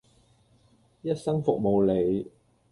[1.03, 2.31] 一生服務你